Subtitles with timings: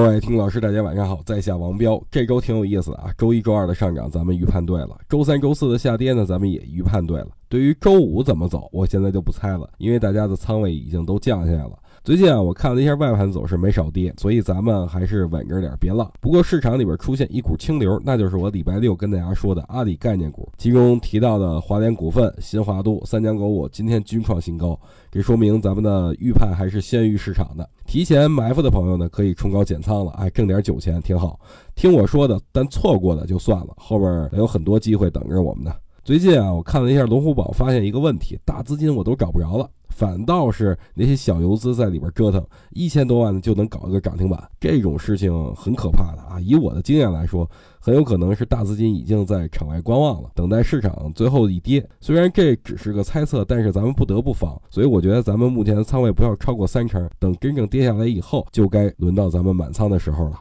[0.00, 2.02] 各位听老师，大家晚上好，在下王彪。
[2.10, 7.28] 这周挺有意思的啊，周一、周二的上涨咱们预判对了，周三、周四的下跌呢，咱们也预判对了。
[7.50, 11.78] 对于周五怎么走，我现在就不猜了，因为大家的仓位已经都降下来了。
[12.02, 16.10] 最近啊，我看了一下外盘走势，没少跌，所以咱们还是稳着点，别浪。
[16.18, 27.68] 不过市场里边出现一股清流，那就是我礼拜六跟大家说的阿里概念股，其中提到的华联股份、新华都、三江购物今天均创新高，这说明咱们的预判还是先于市场的。
[27.84, 31.38] 提前埋伏的朋友呢，可以冲高减仓了，哎，挣点酒钱挺好。
[31.74, 35.70] 听我说的，但错过的就算了，后边有很多机会等着我们呢。
[36.02, 39.68] 最近啊，我看了一下龙虎榜，发现一个问题，大资金我都找不着了。
[40.00, 46.40] 反倒是那些小游资在里边折腾，一千多万就能搞一个涨停板，这种事情很可怕的啊！
[46.40, 47.46] 以我的经验来说，
[47.78, 51.86] 很有可能是大资金已经在场外观望了，等待市场最后一跌。
[52.00, 54.58] 虽然这只是个猜测，但是咱们不得不防。
[54.70, 60.40] 所以我觉得咱们目前仓位不要超过三成，等真正跌下来以后，就该轮到咱们满仓的时候了。